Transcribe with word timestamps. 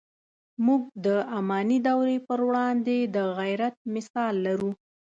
موږ 0.65 0.81
د 1.05 1.07
اماني 1.37 1.79
دورې 1.87 2.17
پر 2.27 2.39
وړاندې 2.47 2.97
د 3.15 3.17
غیرت 3.37 3.75
مثال 3.93 4.33
لرو. 4.45 4.71